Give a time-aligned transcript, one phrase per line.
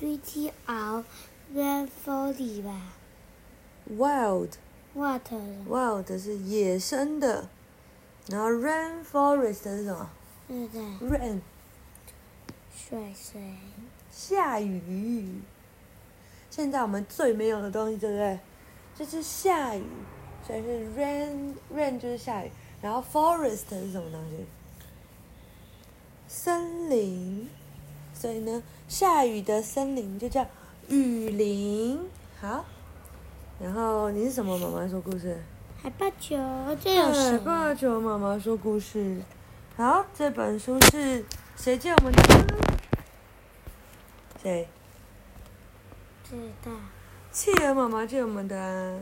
[0.00, 1.04] City of
[1.54, 2.94] Rainforest 吧
[3.90, 7.50] wild，Water wild 是野生的，
[8.28, 10.08] 然后 rainforest 是什么
[10.48, 11.40] 对不对？？rain
[12.74, 13.42] 水水
[14.10, 15.42] 下雨。
[16.48, 18.40] 现在我们最没有的东西，对不对？
[18.96, 19.84] 就是下雨，
[20.46, 24.46] 所以是 rain rain 就是下雨，然后 forest 是什么东西？
[26.26, 27.50] 森林。
[28.20, 30.46] 所以呢，下雨的森林就叫
[30.88, 31.98] 雨林。
[32.38, 32.66] 好，
[33.58, 34.58] 然后你是什么？
[34.58, 35.42] 妈妈说故事。
[35.82, 36.36] 海豹球，
[36.78, 37.38] 这有海？
[37.38, 39.22] 豹球妈妈说故事。
[39.74, 41.24] 好，这本书是
[41.56, 42.22] 谁借我们的？
[44.42, 44.68] 谁？
[46.22, 46.72] 知道。
[47.32, 49.00] 企鹅妈妈借我们的啊。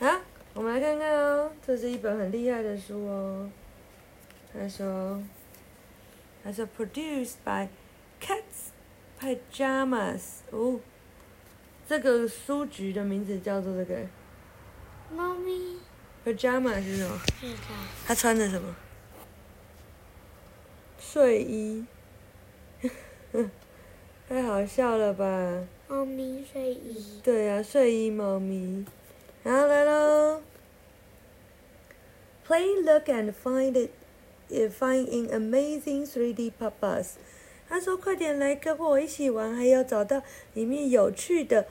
[0.00, 0.20] 啊，
[0.54, 3.50] 我们来看看哦，这是一本很厉害的书哦。
[4.54, 5.22] 他说，
[6.42, 7.68] 他说 produced by
[8.20, 8.72] Cats
[9.20, 10.80] Pajamas 哦，
[11.88, 14.06] 这个书局的名字叫做这个
[15.14, 15.78] 猫咪
[16.24, 17.20] Pajamas 是什么？
[17.40, 17.74] 知道。
[18.06, 18.76] 他穿的什么？
[21.00, 21.86] 睡衣，
[24.28, 25.64] 太好笑了吧？
[25.88, 27.20] 猫咪睡衣。
[27.22, 28.84] 对呀、睡衣猫咪。
[29.42, 30.42] 然后来喽
[32.46, 33.90] ，Play, look and find it,
[34.50, 37.12] uh, find in amazing 3D puppets。
[37.68, 40.22] 他说：“快点来跟我一起玩，还有找到
[40.54, 41.66] 里面有趣的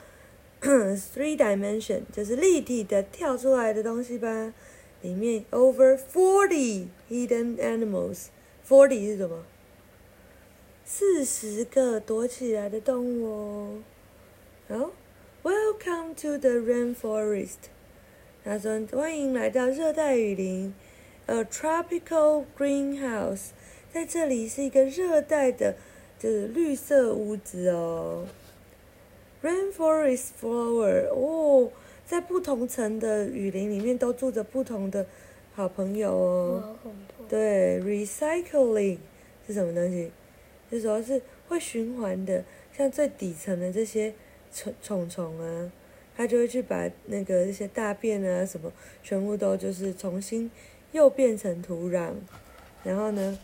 [0.61, 4.53] three dimension，就是立体的跳出来的东西吧。
[5.01, 8.27] 里面 over forty hidden animals。
[8.67, 9.43] forty 是什么？
[10.85, 13.79] 四十个躲起来的动物哦。
[14.67, 14.91] 好
[15.43, 17.69] ，Welcome to the rainforest。
[18.43, 20.73] 他说：“欢迎来到热带雨林
[21.25, 23.49] ，a tropical greenhouse。
[23.91, 25.75] 在这里是一个热带的，
[26.19, 28.25] 就是绿色屋子哦。
[29.43, 31.71] Rainforest flower，哦，
[32.05, 35.05] 在不同层的雨林里面都住着不同的
[35.53, 36.75] 好朋友哦。
[37.29, 38.97] 对，recycling
[39.45, 40.11] 是什么东西？
[40.71, 42.43] 就主要是会循环的，
[42.75, 44.13] 像最底层的这些
[44.51, 45.71] 虫虫虫啊，
[46.15, 48.71] 它就会去把那个这些大便啊什么，
[49.03, 50.49] 全部都就是重新
[50.91, 52.13] 又变成土壤，
[52.83, 53.39] 然后呢，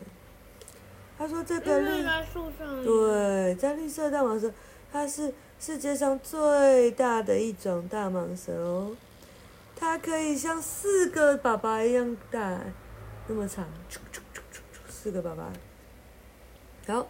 [1.21, 2.83] 他说这个绿在树上。。
[2.83, 4.51] 对，在绿色大蟒蛇，
[4.91, 8.97] 它是世界上最大的一种大蟒蛇哦。
[9.75, 12.61] 它可以像四个爸爸一样大，
[13.27, 13.67] 那么长，
[14.89, 15.53] 四个爸爸。
[16.87, 17.07] 好，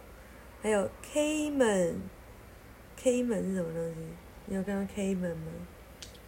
[0.60, 3.96] 还有 Cayman，Cayman 是什么东西？
[4.44, 5.52] 你有看到 Cayman 吗？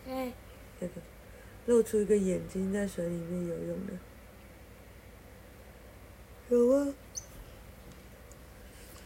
[0.06, 0.32] 对。
[0.80, 0.94] 这个
[1.66, 3.92] 露出一个眼睛在水里面游泳的，
[6.48, 6.88] 有啊。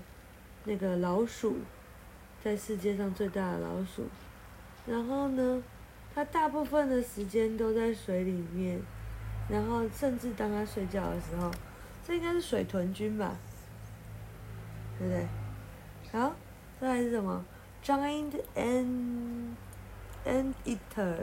[0.64, 1.58] 那个老鼠，
[2.43, 4.08] 在世界上最大的老鼠。
[4.87, 5.62] 然后呢，
[6.14, 8.81] 它大部分的时间都在水里面，
[9.49, 11.50] 然后甚至当它睡觉的时候，
[12.06, 13.37] 这应该是水豚菌吧？
[14.99, 15.26] 对不对？
[16.12, 16.34] 好，
[16.81, 17.44] 再来是什么
[17.82, 19.55] ？Giant ant
[20.25, 21.17] ant eater，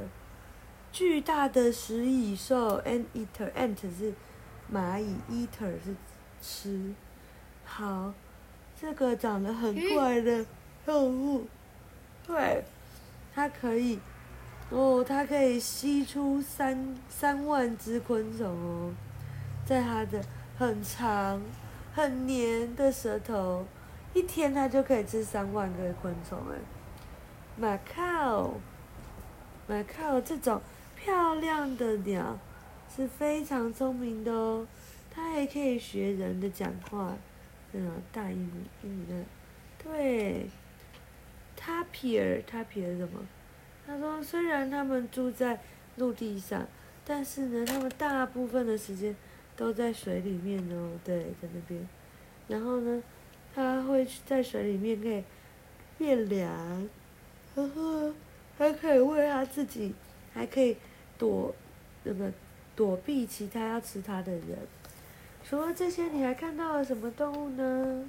[0.91, 4.13] 巨大的食蚁兽 ant eater ant 是
[4.73, 5.95] 蚂蚁，eater 是
[6.41, 6.93] 吃。
[7.63, 8.13] 好，
[8.79, 10.45] 这个长得很怪的
[10.85, 11.47] 动物，
[12.25, 12.63] 对。
[13.33, 13.97] 它可以，
[14.69, 18.93] 哦，它可以吸出三三万只昆虫哦，
[19.65, 20.21] 在它的
[20.57, 21.41] 很长、
[21.93, 23.65] 很黏的舌头，
[24.13, 26.57] 一天它就可以吃三万个昆虫哎。
[27.55, 28.51] 马靠，
[29.71, 30.61] 马靠，这种
[30.97, 32.37] 漂亮的鸟
[32.93, 34.67] 是非常聪明的哦，
[35.09, 37.15] 它还可以学人的讲话，
[37.71, 38.51] 那种大英语
[38.83, 39.23] 英语的，
[39.81, 40.45] 对。
[41.55, 43.25] 他皮尔，他皮尔什么？
[43.87, 45.61] 他说，虽然他们住在
[45.95, 46.67] 陆地上，
[47.05, 49.15] 但是呢，他们大部分的时间
[49.55, 50.99] 都在水里面哦。
[51.05, 51.87] 对，在那边。
[52.49, 53.01] 然后呢，
[53.55, 55.23] 他会在水里面可以
[55.97, 56.89] 变凉，
[57.55, 58.11] 然后
[58.61, 59.95] 还可以喂他自己，
[60.35, 60.77] 还可以
[61.17, 61.55] 躲
[62.03, 62.31] 那个
[62.75, 64.55] 躲避其他要吃它的人。
[65.43, 68.07] 除了这些，你还看到了什么动物呢？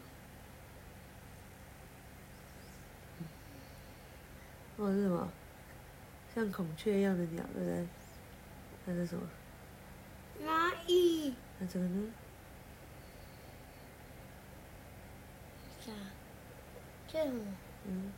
[4.76, 5.32] 哦，是什么？
[6.34, 7.86] 像孔雀一样的鸟，对不对？
[8.84, 9.22] 那是什么？
[10.44, 11.34] 蚂蚁。
[11.58, 12.12] 那这个呢？
[15.80, 15.90] 啥？
[17.08, 17.40] 这什么？
[17.86, 18.12] 嗯，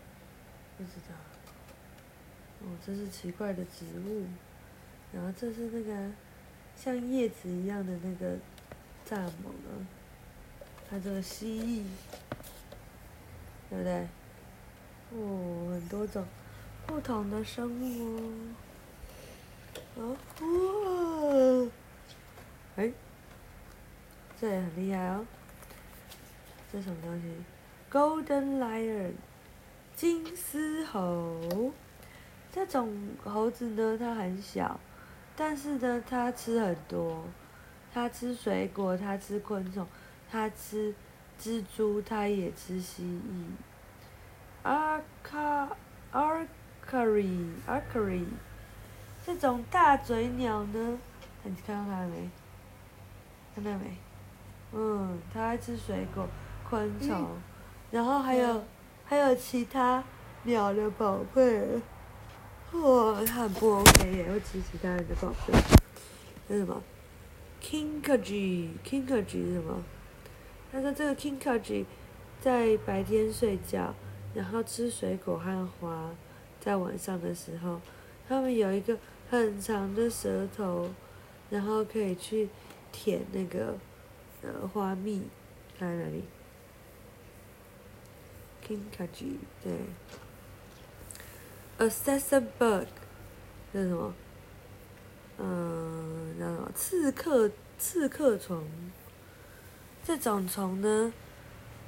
[0.77, 1.15] 不知道。
[2.64, 4.25] 哦，这是奇怪的植物。
[5.12, 6.11] 然后这是那个
[6.75, 8.34] 像叶子一样的那个
[9.08, 9.87] 蚱蜢啊，
[10.90, 11.84] 它这个蜥蜴，
[13.70, 14.08] 对不对？
[15.12, 16.25] 哦，很多种。
[16.87, 18.31] 不同的生物
[19.96, 21.70] 哦，哦，哇，
[22.76, 22.93] 哎，
[24.38, 25.26] 这也很厉害哦。
[26.70, 27.32] 这什么东西
[27.90, 29.12] ？Golden lion，
[29.96, 31.72] 金丝猴。
[32.55, 34.79] 这种猴子呢，它很小，
[35.35, 37.25] 但是呢，它吃很多。
[37.93, 39.85] 它吃水果，它吃昆虫，
[40.31, 40.95] 它吃
[41.41, 43.45] 蜘蛛，它也吃蜥蜴。
[44.62, 45.69] 阿卡
[46.12, 46.47] 阿。
[46.87, 48.27] Curry, archery，
[49.25, 50.99] 这种大嘴鸟呢？
[51.43, 52.29] 你看到它没？
[53.55, 53.97] 看到没？
[54.75, 56.29] 嗯，它爱吃水果、
[56.69, 57.27] 昆虫，
[57.91, 58.62] 然后还有
[59.07, 60.05] 还有其他
[60.43, 61.81] 鸟的宝贝。
[62.82, 65.55] 哇，很不 OK 耶，会吃其他人的宝贝。
[66.49, 66.82] 那什么
[67.62, 69.82] ？Kinkajou，Kinkajou 是什么？
[70.73, 71.85] 他说这个 Kinkaji
[72.41, 73.95] 在白天睡觉，
[74.35, 76.11] 然后吃水果和花。
[76.61, 77.81] 在晚上的时候，
[78.28, 78.99] 他们有一个
[79.31, 80.90] 很长的舌头，
[81.50, 82.49] 然后可以去
[82.90, 83.76] 舔那个
[84.43, 85.23] 呃花蜜，
[85.78, 86.25] 在哪里
[88.66, 89.73] ？Kinkaji，对
[91.78, 92.87] ，Assassin bug
[93.73, 94.14] 叫什么？
[95.38, 96.71] 嗯，叫什么？
[96.75, 98.64] 刺客刺客虫。
[100.04, 101.12] 这种虫呢，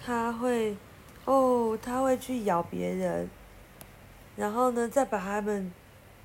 [0.05, 0.77] 它会
[1.25, 3.29] 哦，它会去咬别人。
[4.37, 5.73] 然后呢，再把它们，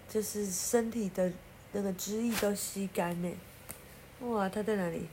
[0.07, 1.31] 就是身体的
[1.71, 3.31] 那个汁液都吸干呢。
[4.21, 5.07] 哇，它在哪里？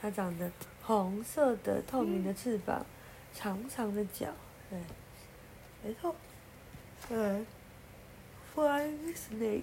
[0.00, 0.50] 它长得
[0.82, 2.84] 红色的透明的翅膀，
[3.32, 4.28] 长长的脚，
[4.70, 4.78] 对，
[5.82, 6.14] 没错，
[7.08, 7.46] 嗯
[8.54, 9.62] ，Flying Snake，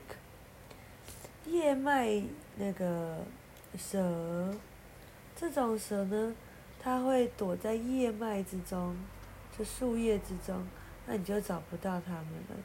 [1.46, 2.24] 叶脉
[2.56, 3.18] 那个
[3.78, 4.56] 蛇，
[5.36, 6.34] 这种蛇呢，
[6.80, 8.96] 它会躲在叶脉之中，
[9.58, 10.66] 就树叶之中。
[11.06, 12.56] 那你就找不到它们了，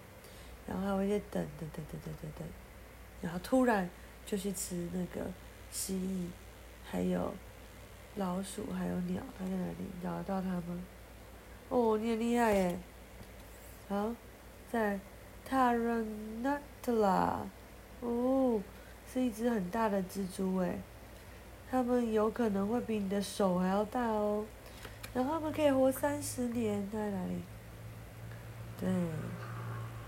[0.68, 2.49] 然后它会在等等等等等等等，
[3.20, 3.90] 然后突然
[4.25, 5.28] 就去吃那个
[5.73, 6.28] 蜥蜴，
[6.88, 7.35] 还有
[8.14, 9.87] 老鼠，还有鸟，它在哪里？
[10.04, 10.80] 找得到它吗？
[11.68, 12.78] 哦，你很厉害耶！
[13.88, 14.14] 好，
[14.70, 14.98] 在
[15.48, 17.38] Tarantula，
[18.00, 18.60] 哦，
[19.12, 20.78] 是一只很大的蜘蛛诶。
[21.70, 24.44] 它们有可能会比你的手还要大哦。
[25.14, 27.42] 然后它们可以活三十年，在哪里？
[28.78, 28.88] 对，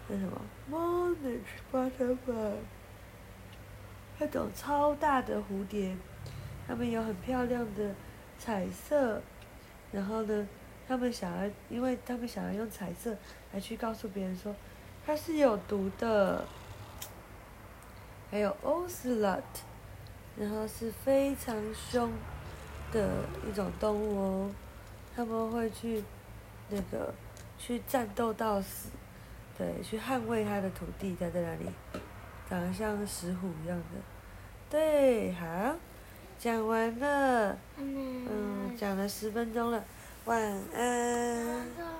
[0.08, 0.40] 那什么
[0.70, 1.40] ？Monarch
[1.72, 2.52] butterfly，
[4.18, 5.96] 那种超大的蝴蝶，
[6.68, 7.94] 它们有很漂亮的
[8.38, 9.22] 彩色。
[9.90, 10.46] 然后呢，
[10.90, 13.16] 他们想要，因为他们想要用彩色
[13.52, 14.52] 来去告诉别人说，
[15.06, 16.44] 它是有毒的。
[18.28, 19.42] 还有 Ocelot，
[20.36, 22.10] 然后是非常凶
[22.92, 23.08] 的
[23.48, 24.50] 一种动物哦，
[25.14, 26.02] 他们会去
[26.68, 27.12] 那个
[27.56, 28.88] 去战斗到死，
[29.58, 31.66] 对，去捍卫他的土地，在在那里？
[32.48, 33.84] 长得像石虎一样的，
[34.68, 35.74] 对，好，
[36.38, 39.84] 讲完了，嗯，讲了十分钟了，
[40.26, 40.38] 晚
[40.74, 41.99] 安。